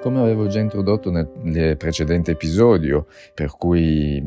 Come 0.00 0.20
avevo 0.20 0.46
già 0.46 0.60
introdotto 0.60 1.10
nel 1.10 1.76
precedente 1.76 2.30
episodio, 2.30 3.06
per 3.34 3.54
cui 3.58 4.22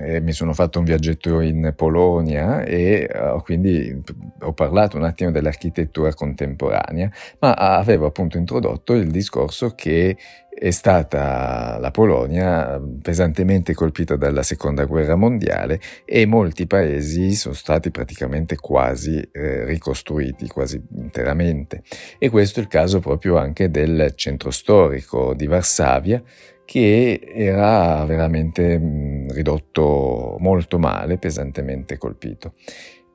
eh, 0.00 0.20
mi 0.20 0.32
sono 0.32 0.52
fatto 0.52 0.80
un 0.80 0.84
viaggetto 0.84 1.38
in 1.40 1.72
Polonia 1.76 2.62
e 2.64 3.08
uh, 3.08 3.40
quindi 3.40 4.02
ho 4.40 4.52
parlato 4.52 4.96
un 4.96 5.04
attimo 5.04 5.30
dell'architettura 5.30 6.12
contemporanea, 6.12 7.08
ma 7.38 7.54
avevo 7.54 8.06
appunto 8.06 8.36
introdotto 8.36 8.94
il 8.94 9.12
discorso 9.12 9.74
che 9.76 10.16
è 10.62 10.70
stata 10.70 11.76
la 11.80 11.90
Polonia 11.90 12.80
pesantemente 13.02 13.74
colpita 13.74 14.14
dalla 14.14 14.44
seconda 14.44 14.84
guerra 14.84 15.16
mondiale 15.16 15.80
e 16.04 16.24
molti 16.24 16.68
paesi 16.68 17.32
sono 17.32 17.52
stati 17.52 17.90
praticamente 17.90 18.54
quasi 18.54 19.20
eh, 19.32 19.64
ricostruiti, 19.64 20.46
quasi 20.46 20.80
interamente. 20.94 21.82
E 22.16 22.30
questo 22.30 22.60
è 22.60 22.62
il 22.62 22.68
caso 22.68 23.00
proprio 23.00 23.38
anche 23.38 23.72
del 23.72 24.12
centro 24.14 24.52
storico 24.52 25.34
di 25.34 25.48
Varsavia, 25.48 26.22
che 26.64 27.20
era 27.34 28.04
veramente 28.04 28.78
mh, 28.78 29.32
ridotto 29.32 30.36
molto 30.38 30.78
male, 30.78 31.18
pesantemente 31.18 31.98
colpito. 31.98 32.54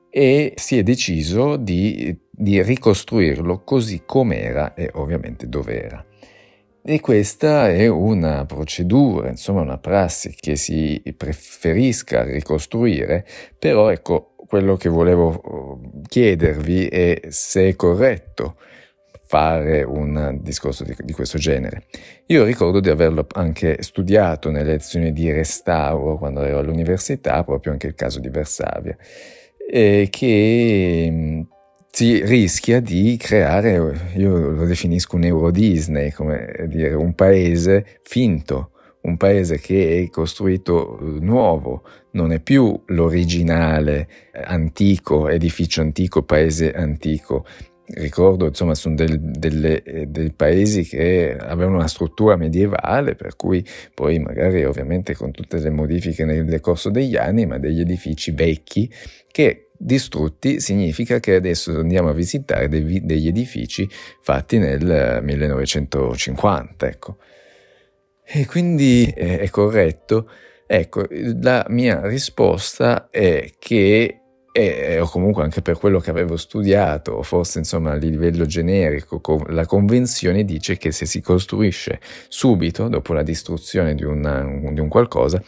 E 0.09 0.51
si 0.57 0.77
è 0.77 0.83
deciso 0.83 1.55
di, 1.55 2.13
di 2.29 2.61
ricostruirlo 2.61 3.63
così 3.63 4.03
com'era 4.05 4.73
e 4.73 4.89
ovviamente 4.95 5.47
dov'era. 5.47 6.03
E 6.89 7.01
questa 7.01 7.69
è 7.69 7.85
una 7.87 8.45
procedura, 8.45 9.27
insomma 9.27 9.59
una 9.59 9.77
prassi 9.77 10.33
che 10.33 10.55
si 10.55 11.03
preferisca 11.17 12.23
ricostruire, 12.23 13.25
però 13.59 13.89
ecco, 13.89 14.35
quello 14.47 14.77
che 14.77 14.87
volevo 14.87 15.41
uh, 15.43 16.01
chiedervi 16.07 16.87
è 16.87 17.19
se 17.27 17.67
è 17.67 17.75
corretto 17.75 18.55
fare 19.25 19.83
un 19.83 20.37
discorso 20.41 20.85
di, 20.85 20.95
di, 21.03 21.11
questo 21.11 21.37
genere. 21.37 21.87
Io 22.27 22.45
ricordo 22.45 22.79
di 22.79 22.89
averlo 22.89 23.27
anche 23.33 23.83
studiato 23.83 24.49
nelle 24.49 24.71
lezioni 24.71 25.11
di 25.11 25.29
restauro 25.29 26.17
quando 26.17 26.39
ero 26.39 26.59
all'università, 26.59 27.43
proprio 27.43 27.73
anche 27.73 27.87
il 27.87 27.95
caso 27.95 28.21
di 28.21 28.29
Varsavia, 28.29 28.95
eh, 29.69 30.07
che 30.09 31.36
si 31.97 32.23
rischia 32.23 32.79
di 32.79 33.17
creare, 33.17 34.11
io 34.17 34.51
lo 34.51 34.65
definisco 34.65 35.15
un 35.15 35.23
Euro 35.23 35.49
Disney, 35.49 36.11
come 36.11 36.67
dire, 36.67 36.93
un 36.93 37.15
paese 37.15 38.01
finto, 38.03 38.69
un 39.01 39.17
paese 39.17 39.57
che 39.57 40.03
è 40.03 40.09
costruito 40.11 40.99
nuovo, 41.21 41.81
non 42.11 42.33
è 42.33 42.39
più 42.39 42.79
l'originale 42.85 44.07
eh, 44.31 44.43
antico, 44.45 45.27
edificio 45.27 45.81
antico, 45.81 46.21
paese 46.21 46.71
antico. 46.71 47.45
Ricordo, 47.87 48.45
insomma, 48.45 48.75
sono 48.75 48.93
del, 48.93 49.19
delle, 49.19 49.81
eh, 49.81 50.05
dei 50.05 50.31
paesi 50.33 50.83
che 50.83 51.35
avevano 51.35 51.77
una 51.77 51.87
struttura 51.87 52.35
medievale, 52.35 53.15
per 53.15 53.35
cui 53.35 53.65
poi 53.95 54.19
magari 54.19 54.63
ovviamente 54.65 55.15
con 55.15 55.31
tutte 55.31 55.57
le 55.57 55.71
modifiche 55.71 56.25
nel 56.25 56.59
corso 56.59 56.91
degli 56.91 57.15
anni, 57.15 57.47
ma 57.47 57.57
degli 57.57 57.79
edifici 57.79 58.29
vecchi 58.33 58.87
che 59.31 59.66
distrutti 59.77 60.59
significa 60.59 61.19
che 61.19 61.35
adesso 61.35 61.77
andiamo 61.79 62.09
a 62.09 62.13
visitare 62.13 62.67
dei, 62.67 63.05
degli 63.05 63.27
edifici 63.27 63.87
fatti 64.21 64.57
nel 64.57 65.19
1950, 65.21 66.87
ecco. 66.87 67.17
E 68.23 68.45
quindi 68.45 69.11
è, 69.15 69.39
è 69.39 69.49
corretto. 69.49 70.29
Ecco, 70.65 71.05
la 71.09 71.65
mia 71.69 72.05
risposta 72.05 73.09
è 73.09 73.51
che 73.57 74.21
e, 74.57 74.99
o 74.99 75.07
comunque 75.07 75.43
anche 75.43 75.61
per 75.61 75.77
quello 75.77 75.99
che 75.99 76.09
avevo 76.09 76.35
studiato, 76.35 77.11
o 77.11 77.21
forse 77.21 77.59
insomma 77.59 77.91
a 77.91 77.95
livello 77.95 78.47
generico, 78.47 79.21
la 79.49 79.67
convenzione 79.67 80.43
dice 80.43 80.77
che 80.77 80.91
se 80.91 81.05
si 81.05 81.21
costruisce 81.21 81.99
subito, 82.27 82.87
dopo 82.87 83.13
la 83.13 83.21
distruzione 83.21 83.93
di, 83.93 84.03
una, 84.03 84.41
di 84.71 84.79
un 84.79 84.87
qualcosa, 84.87 85.41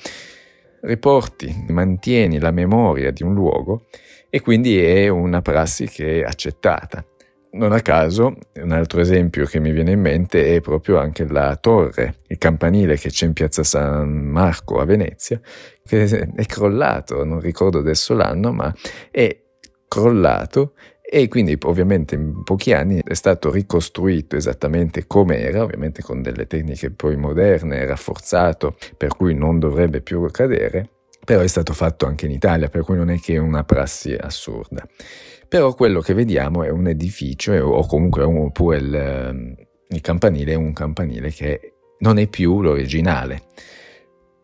riporti, 0.82 1.66
mantieni 1.70 2.40
la 2.40 2.52
memoria 2.52 3.12
di 3.12 3.24
un 3.24 3.34
luogo 3.34 3.88
e 4.30 4.42
quindi 4.42 4.80
è 4.80 5.08
una 5.08 5.42
prassi 5.42 5.88
che 5.88 6.22
è 6.22 6.24
accettata. 6.24 7.04
Non 7.52 7.72
a 7.72 7.82
caso, 7.82 8.36
un 8.62 8.72
altro 8.72 9.02
esempio 9.02 9.46
che 9.46 9.60
mi 9.60 9.72
viene 9.72 9.94
in 9.94 10.00
mente 10.00 10.56
è 10.56 10.62
proprio 10.62 11.00
anche 11.00 11.28
la 11.28 11.56
torre, 11.56 12.18
il 12.28 12.38
campanile 12.38 12.96
che 12.96 13.10
c'è 13.10 13.26
in 13.26 13.34
piazza 13.34 13.64
San 13.64 14.08
Marco 14.08 14.80
a 14.80 14.86
Venezia, 14.86 15.42
che 15.84 16.04
è 16.04 16.46
crollato, 16.46 17.24
non 17.24 17.40
ricordo 17.40 17.80
adesso 17.80 18.14
l'anno, 18.14 18.52
ma 18.52 18.72
è 19.10 19.36
crollato 19.88 20.74
e 21.12 21.28
quindi 21.28 21.58
ovviamente 21.64 22.14
in 22.14 22.44
pochi 22.44 22.72
anni 22.72 23.02
è 23.04 23.16
stato 23.16 23.50
ricostruito 23.50 24.36
esattamente 24.36 25.08
come 25.08 25.40
era, 25.40 25.64
ovviamente 25.64 26.04
con 26.04 26.22
delle 26.22 26.46
tecniche 26.46 26.92
poi 26.92 27.16
moderne, 27.16 27.84
rafforzato, 27.84 28.76
per 28.96 29.16
cui 29.16 29.34
non 29.34 29.58
dovrebbe 29.58 30.02
più 30.02 30.24
cadere, 30.30 30.88
però 31.26 31.42
è 31.42 31.48
stato 31.48 31.74
fatto 31.74 32.06
anche 32.06 32.28
in 32.28 32.32
Italia, 32.32 32.70
per 32.70 32.84
cui 32.84 32.96
non 32.96 33.10
è 33.10 33.18
che 33.20 33.34
è 33.34 33.38
una 33.40 33.64
prassi 33.64 34.14
assurda. 34.14 34.88
Però 35.48 35.74
quello 35.74 36.00
che 36.00 36.14
vediamo 36.14 36.62
è 36.62 36.70
un 36.70 36.88
edificio, 36.88 37.54
o 37.54 37.88
comunque 37.88 38.22
oppure 38.22 38.78
il, 38.78 39.68
il 39.88 40.02
campanile 40.02 40.52
è 40.52 40.56
un 40.56 40.74
campanile 40.74 41.32
che 41.32 41.74
non 42.02 42.20
è 42.20 42.28
più 42.28 42.62
l'originale. 42.62 43.42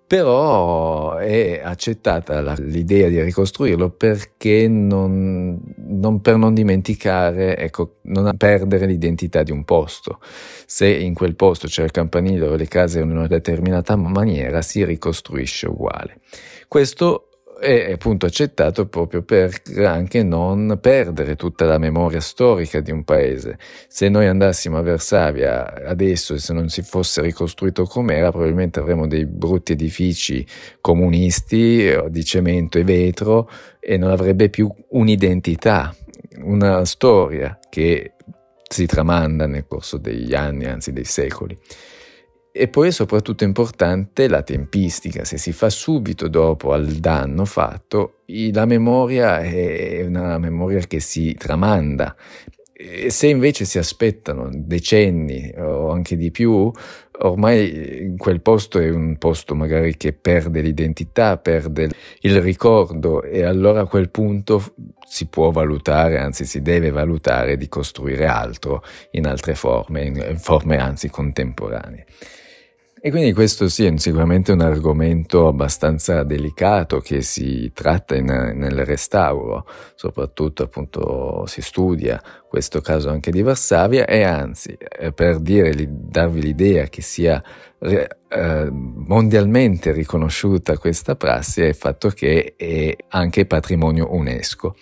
Però 0.08 1.16
è 1.16 1.62
accettata 1.64 2.40
la, 2.42 2.54
l'idea 2.60 3.10
di 3.10 3.20
ricostruirlo 3.22 3.90
perché 3.90 4.68
non, 4.68 5.60
non, 5.78 6.22
per 6.22 6.38
non 6.38 6.54
dimenticare, 6.54 7.58
ecco, 7.58 7.96
non 8.04 8.36
perdere 8.38 8.86
l'identità 8.86 9.42
di 9.42 9.52
un 9.52 9.64
posto. 9.64 10.20
Se 10.68 10.88
in 10.88 11.16
quel 11.16 11.36
posto 11.36 11.68
c'è 11.68 11.84
il 11.84 11.92
campanile 11.92 12.48
o 12.48 12.56
le 12.56 12.68
case 12.68 13.00
in 13.00 13.10
una 13.10 13.28
determinata 13.28 13.96
maniera, 13.96 14.62
si 14.62 14.86
ricostruisce 14.86 15.68
uguale. 15.68 16.20
Questo 16.68 17.30
è 17.66 17.94
appunto 17.94 18.28
accettato 18.28 18.86
proprio 18.86 19.24
per 19.24 19.52
anche 19.84 20.22
non 20.22 20.78
perdere 20.80 21.36
tutta 21.36 21.66
la 21.66 21.80
memoria 21.80 22.22
storica 22.22 22.80
di 22.80 22.92
un 22.92 23.04
paese. 23.04 23.58
Se 23.88 24.08
noi 24.08 24.28
andassimo 24.28 24.78
a 24.78 24.84
Varsavia 24.84 25.74
adesso 25.84 26.36
e 26.36 26.38
se 26.38 26.54
non 26.54 26.70
si 26.70 26.84
fosse 26.84 27.22
ricostruito 27.22 27.86
com'era, 27.86 28.30
probabilmente 28.30 28.80
avremmo 28.80 29.08
dei 29.08 29.26
brutti 29.26 29.72
edifici 29.72 30.46
comunisti 30.80 31.92
di 32.10 32.24
cemento 32.24 32.78
e 32.78 32.84
vetro 32.84 33.50
e 33.80 33.98
non 33.98 34.12
avrebbe 34.12 34.50
più 34.50 34.72
un'identità, 34.90 35.96
una 36.44 36.86
storia 36.86 37.58
che 37.68 38.14
si 38.70 38.86
tramanda 38.86 39.48
nel 39.48 39.66
corso 39.68 39.98
degli 39.98 40.36
anni, 40.36 40.66
anzi 40.66 40.94
dei 40.94 41.04
secoli. 41.04 41.58
E 42.58 42.70
poi 42.70 42.88
è 42.88 42.92
soprattutto 42.92 43.44
importante 43.44 44.30
la 44.30 44.42
tempistica, 44.42 45.26
se 45.26 45.38
si 45.38 45.52
fa 45.52 45.70
subito 45.70 46.30
dopo 46.30 46.72
al 46.72 46.86
danno 46.86 47.44
fatto, 47.44 48.20
la 48.54 48.64
memoria 48.64 49.42
è 49.42 50.06
una 50.06 50.38
memoria 50.38 50.80
che 50.80 51.02
si 51.02 51.34
tramanda. 51.34 52.16
E 52.72 53.10
se 53.10 53.28
invece 53.28 53.66
si 53.66 53.78
aspettano 53.78 54.50
decenni 54.54 55.54
o 55.58 55.90
anche 55.90 56.16
di 56.16 56.32
più, 56.32 56.72
ormai 57.20 58.14
quel 58.18 58.40
posto 58.40 58.80
è 58.80 58.90
un 58.90 59.18
posto 59.18 59.54
magari 59.54 59.98
che 59.98 60.14
perde 60.14 60.62
l'identità, 60.62 61.38
perde 61.38 61.90
il 62.22 62.42
ricordo 62.42 63.22
e 63.22 63.44
allora 63.44 63.82
a 63.82 63.86
quel 63.86 64.10
punto 64.10 64.76
si 65.06 65.28
può 65.28 65.52
valutare, 65.52 66.20
anzi 66.20 66.46
si 66.46 66.62
deve 66.62 66.90
valutare 66.90 67.58
di 67.58 67.68
costruire 67.68 68.28
altro 68.28 68.82
in 69.12 69.28
altre 69.28 69.56
forme, 69.56 70.06
in 70.06 70.38
forme 70.38 70.78
anzi 70.78 71.10
contemporanee. 71.10 72.06
E 73.06 73.12
quindi 73.12 73.34
questo 73.34 73.70
sì, 73.70 73.86
è 73.86 73.94
sicuramente 73.98 74.52
un 74.52 74.62
argomento 74.62 75.48
abbastanza 75.48 76.24
delicato 76.24 77.02
che 77.02 77.22
si 77.22 77.70
tratta 77.72 78.16
in, 78.16 78.26
nel 78.26 78.84
restauro, 78.84 79.68
soprattutto 79.94 80.64
appunto 80.64 81.46
si 81.46 81.62
studia 81.62 82.20
questo 82.50 82.82
caso 82.82 83.12
anche 83.12 83.30
di 83.30 83.44
Varsavia 83.44 84.08
e 84.08 84.24
anzi 84.24 84.76
eh, 84.76 85.12
per 85.12 85.38
dire, 85.38 85.86
darvi 85.88 86.42
l'idea 86.42 86.88
che 86.88 87.04
sia 87.04 87.44
eh, 87.78 88.70
mondialmente 88.72 89.92
riconosciuta 89.92 90.76
questa 90.80 91.16
prassi 91.16 91.62
è 91.62 91.68
il 91.68 91.76
fatto 91.76 92.10
che 92.10 92.56
è 92.58 92.96
anche 93.10 93.46
patrimonio 93.46 94.16
UNESCO 94.16 94.78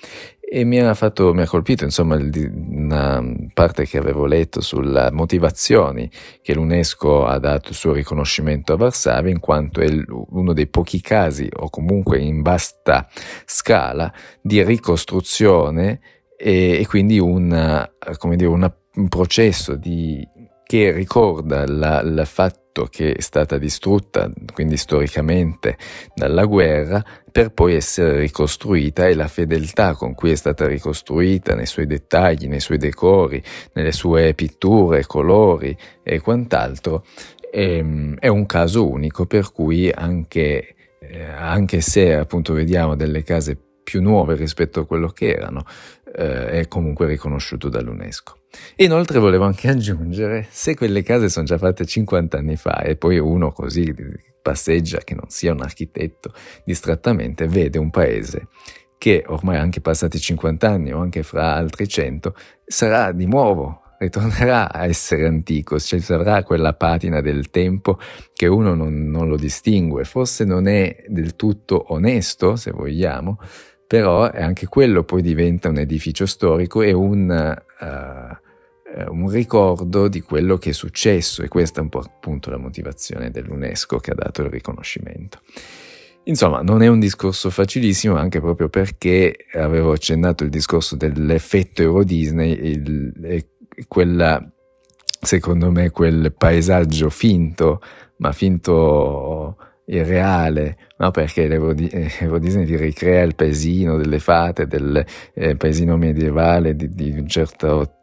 e 0.46 0.66
mi 0.66 0.80
ha, 0.80 0.94
fatto, 0.94 1.34
mi 1.34 1.42
ha 1.42 1.48
colpito 1.48 1.84
insomma 1.84 2.16
una 2.16 3.24
parte 3.54 3.86
che 3.86 3.98
avevo 3.98 4.26
letto 4.26 4.62
sulle 4.62 5.10
motivazioni 5.12 6.10
che 6.42 6.54
l'UNESCO 6.54 7.26
ha 7.26 7.40
dato 7.40 7.70
il 7.70 7.76
suo 7.76 7.94
riconoscimento 7.94 8.74
a 8.74 8.78
Varsavia 8.78 9.32
in 9.32 9.40
quanto 9.40 9.80
è 9.80 9.88
uno 10.08 10.54
dei 10.54 10.68
pochi 10.68 11.02
casi 11.02 11.48
o 11.52 11.70
comunque 11.70 12.20
in 12.20 12.42
vasta 12.42 13.08
scala 13.46 14.14
di 14.42 14.64
ricostruzione 14.64 16.02
e, 16.38 16.80
e 16.82 16.88
quindi 16.88 17.20
una, 17.20 17.90
dire, 18.36 18.46
una, 18.46 18.76
un 18.96 19.08
processo 19.08 19.76
di 19.76 20.28
che 20.74 20.92
ricorda 20.92 21.68
la, 21.68 22.02
il 22.02 22.24
fatto 22.26 22.88
che 22.90 23.12
è 23.12 23.22
stata 23.22 23.60
distrutta, 23.60 24.28
quindi 24.52 24.76
storicamente, 24.76 25.78
dalla 26.16 26.46
guerra, 26.46 27.06
per 27.32 27.52
poi 27.52 27.76
essere 27.76 28.18
ricostruita 28.18 29.06
e 29.06 29.14
la 29.14 29.28
fedeltà 29.28 29.94
con 29.94 30.16
cui 30.16 30.32
è 30.32 30.36
stata 30.36 30.66
ricostruita 30.66 31.54
nei 31.54 31.68
suoi 31.68 31.86
dettagli, 31.86 32.48
nei 32.48 32.60
suoi 32.60 32.80
decori, 32.80 33.40
nelle 33.74 33.92
sue 33.92 34.34
pitture, 34.34 35.06
colori 35.06 35.78
e 36.02 36.20
quant'altro, 36.22 37.06
è, 37.52 37.60
ehm, 37.60 38.18
è 38.18 38.28
un 38.28 38.48
caso 38.48 38.90
unico 38.90 39.28
per 39.28 39.52
cui 39.52 39.92
anche, 39.92 40.74
eh, 41.00 41.24
anche 41.24 41.82
se 41.82 42.16
appunto 42.16 42.52
vediamo 42.54 42.96
delle 42.96 43.22
case 43.22 43.56
più 43.84 44.02
nuove 44.02 44.34
rispetto 44.34 44.80
a 44.80 44.86
quello 44.88 45.10
che 45.10 45.36
erano, 45.36 45.66
eh, 46.16 46.48
è 46.48 46.68
comunque 46.68 47.08
riconosciuto 47.08 47.70
dall'UNESCO. 47.70 48.38
Inoltre 48.78 49.20
volevo 49.20 49.46
anche 49.46 49.68
aggiungere, 49.70 50.48
se 50.50 50.76
quelle 50.76 51.04
case 51.04 51.30
sono 51.30 51.46
già 51.46 51.58
fatte 51.58 51.86
50 51.86 52.38
anni 52.38 52.56
fa 52.56 52.82
e 52.82 52.96
poi 52.96 53.18
uno 53.18 53.52
così 53.52 53.94
passeggia, 54.42 55.00
che 55.00 55.16
non 55.16 55.30
sia 55.30 55.54
un 55.54 55.62
architetto, 55.62 56.34
distrattamente 56.66 57.48
vede 57.48 57.80
un 57.80 57.90
paese 57.90 58.48
che 58.98 59.24
ormai 59.28 59.58
anche 59.58 59.82
passati 59.82 60.18
50 60.18 60.70
anni 60.70 60.94
o 60.94 61.00
anche 61.00 61.24
fra 61.24 61.56
altri 61.56 61.90
100 61.90 62.34
sarà 62.66 63.12
di 63.12 63.26
nuovo 63.26 63.82
ritornerà 64.04 64.72
a 64.72 64.86
essere 64.86 65.28
antico, 65.28 65.80
ci 65.80 66.00
sarà 66.00 66.44
quella 66.44 66.74
patina 66.74 67.22
del 67.22 67.50
tempo 67.50 67.98
che 68.34 68.48
uno 68.48 68.74
non, 68.76 69.10
non, 69.10 69.28
lo 69.28 69.38
distingue, 69.38 70.04
forse 70.04 70.44
non 70.44 70.68
è 70.68 71.04
del 71.08 71.36
tutto 71.36 71.94
onesto, 71.94 72.56
se 72.56 72.72
vogliamo, 72.72 73.40
però 73.94 74.28
anche 74.28 74.66
quello 74.66 75.04
poi 75.04 75.22
diventa 75.22 75.70
un 75.70 75.78
edificio 75.78 76.26
storico 76.26 76.82
e 76.82 76.94
un, 76.94 77.30
uh, 77.80 79.14
un 79.14 79.30
ricordo 79.30 80.08
di 80.08 80.22
quello 80.22 80.58
che 80.58 80.72
è 80.72 80.74
successo 80.74 81.44
e 81.44 81.48
questa 81.48 81.80
è 81.80 81.84
un 81.84 81.90
po' 81.90 82.00
appunto 82.00 82.50
la 82.50 82.58
motivazione 82.58 83.30
dell'UNESCO 83.30 84.00
che 84.00 84.10
ha 84.10 84.16
dato 84.16 84.42
il 84.42 84.50
riconoscimento. 84.50 85.42
Insomma, 86.24 86.64
non 86.64 86.82
è 86.82 86.88
un 86.88 86.98
discorso 86.98 87.52
facilissimo 87.52 88.16
anche 88.16 88.40
proprio 88.40 88.68
perché 88.68 89.36
avevo 89.54 89.92
accennato 89.92 90.44
il 90.44 90.50
discorso 90.50 90.96
dell'effetto 90.96 91.84
Euro 91.84 92.04
Disney, 92.04 92.52
il, 92.52 93.46
quella, 93.88 94.44
secondo 95.22 95.70
me, 95.70 95.92
quel 95.92 96.34
paesaggio 96.36 97.12
finto, 97.12 97.80
ma 98.18 98.32
finto 98.32 99.56
irreale, 99.86 100.78
no? 100.98 101.12
perché 101.12 101.48
l'Euro 101.48 101.74
Disney 101.74 102.66
ti 102.66 102.76
ricrea 102.76 103.24
il 103.24 103.36
paesino 103.36 103.98
delle 103.98 104.20
fate, 104.20 104.68
del 104.68 105.06
eh, 105.34 105.56
paesino 105.56 105.98
medievale 105.98 106.76
di, 106.76 106.90
di 106.90 107.12
un 107.18 107.28
certo 107.28 107.98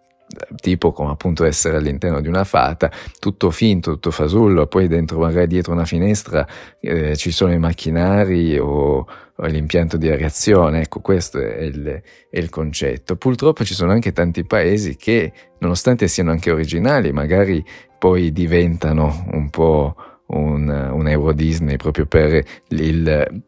tipo 0.61 0.93
come 0.93 1.11
appunto 1.11 1.45
essere 1.45 1.77
all'interno 1.77 2.21
di 2.21 2.29
una 2.29 2.45
fata, 2.45 2.91
tutto 3.19 3.51
finto, 3.51 3.93
tutto 3.93 4.11
fasullo, 4.11 4.67
poi 4.67 4.87
dentro 4.87 5.19
magari 5.19 5.47
dietro 5.47 5.73
una 5.73 5.85
finestra 5.85 6.47
eh, 6.81 7.17
ci 7.17 7.31
sono 7.31 7.53
i 7.53 7.59
macchinari 7.59 8.59
o, 8.59 9.07
o, 9.35 9.47
l'impianto 9.47 9.97
di 9.97 10.09
areazione, 10.09 10.83
ecco 10.83 11.01
questo 11.01 11.39
è 11.39 11.63
il, 11.63 12.03
è 12.31 12.39
il, 12.39 12.49
concetto. 12.49 13.17
Purtroppo 13.17 13.65
ci 13.65 13.75
sono 13.75 13.93
anche 13.93 14.13
tanti 14.13 14.45
paesi 14.45 14.97
che 14.97 15.33
nonostante 15.59 16.09
siano 16.09 16.31
anche 16.31 16.51
originali 16.51 17.13
magari 17.13 17.65
poi 17.99 18.33
diventano 18.33 19.27
un 19.33 19.51
po' 19.51 19.95
un, 20.33 20.69
un 20.69 21.09
Euro 21.09 21.33
Disney 21.33 21.77
proprio 21.77 22.07
per 22.07 22.45
il 22.69 23.43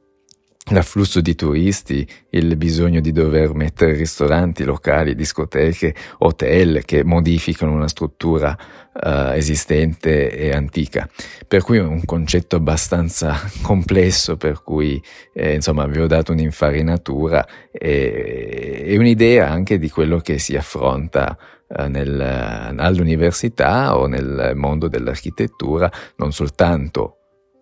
l'afflusso 0.71 1.21
di 1.21 1.35
turisti, 1.35 2.07
il 2.31 2.57
bisogno 2.57 3.01
di 3.01 3.11
dover 3.11 3.53
mettere 3.55 3.95
ristoranti, 3.95 4.63
locali, 4.63 5.15
discoteche, 5.15 5.95
hotel 6.19 6.85
che 6.85 7.03
modificano 7.03 7.73
una 7.73 7.89
struttura 7.89 8.57
uh, 8.93 9.33
esistente 9.33 10.31
e 10.31 10.53
antica. 10.53 11.09
Per 11.49 11.65
cui 11.65 11.79
è 11.79 11.83
un 11.83 12.05
concetto 12.05 12.57
abbastanza 12.57 13.37
complesso, 13.63 14.37
per 14.37 14.63
cui 14.63 15.03
eh, 15.35 15.55
insomma 15.55 15.87
vi 15.87 15.99
ho 15.99 16.07
dato 16.07 16.31
un'infarinatura 16.31 17.47
e, 17.73 18.85
e, 18.87 18.99
un'idea 18.99 19.51
anche 19.51 19.79
di 19.79 19.91
quello 19.91 20.19
che 20.19 20.39
si 20.39 20.55
affronta 20.55 21.37
nel, 21.89 22.21
all'università 22.21 23.97
o 23.97 24.07
nel 24.07 24.53
mondo 24.55 24.89
dell'architettura, 24.89 25.91
non 26.17 26.33
soltanto 26.33 27.17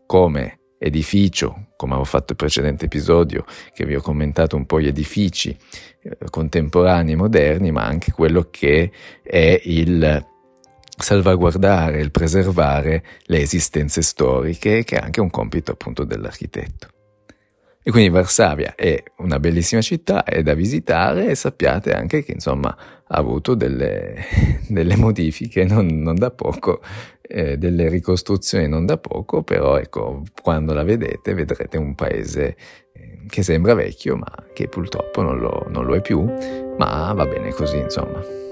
come 0.07 0.61
edificio, 0.79 1.69
come 1.77 1.93
avevo 1.93 2.07
fatto 2.07 2.33
il 2.33 2.37
precedente 2.37 2.87
episodio, 2.87 3.45
che 3.73 3.85
vi 3.85 3.95
ho 3.95 4.01
commentato 4.01 4.57
un 4.57 4.65
po' 4.65 4.81
gli 4.81 4.87
edifici 4.87 5.57
eh, 6.03 6.17
contemporanei, 6.31 7.15
moderni, 7.15 7.71
ma 7.71 7.85
anche 7.85 8.11
quello 8.13 8.49
che 8.51 8.91
è 9.23 9.61
il 9.65 10.27
salvaguardare, 10.97 12.01
il 12.01 12.11
preservare 12.11 13.05
le 13.25 13.41
esistenze 13.41 14.03
storiche, 14.03 14.85
che 14.85 14.97
è 14.97 15.03
anche 15.03 15.21
un 15.21 15.31
compito 15.31 15.73
appunto 15.73 16.05
dell'architetto. 16.05 16.89
E 17.83 17.91
quindi 17.91 18.11
Varsavia 18.11 18.75
è 18.75 19.03
una 19.19 19.39
bellissima 19.39 19.81
città, 19.81 20.25
è 20.25 20.43
da 20.43 20.55
visitare 20.55 21.29
e 21.29 21.35
sappiate 21.35 21.93
anche 21.93 22.23
che 22.23 22.33
insomma 22.33 22.77
ha 23.13 23.17
avuto 23.17 23.55
delle, 23.55 24.15
delle 24.69 24.97
modifiche 24.97 25.65
non, 25.65 25.87
non, 25.87 26.15
da 26.15 26.31
poco, 26.31 26.81
eh, 27.23 27.57
delle 27.57 27.89
ricostruzioni 27.89 28.69
non 28.69 28.87
da 28.87 28.99
poco, 28.99 29.43
però 29.43 29.79
ecco, 29.79 30.23
quando 30.43 30.73
la 30.73 30.85
vedete 30.85 31.35
vedrete 31.35 31.77
un 31.77 31.95
paese 31.95 32.57
eh, 32.93 33.19
che 33.29 33.43
sembra 33.43 33.75
vecchio 33.75 34.17
ma 34.17 34.33
che 34.53 34.69
purtroppo 34.69 35.23
non 35.23 35.39
lo, 35.39 35.67
non 35.71 35.85
lo 35.85 35.95
è 35.95 36.01
più, 36.01 36.23
ma 36.79 37.13
va 37.13 37.27
bene 37.27 37.51
così 37.53 37.79
insomma. 37.79 38.50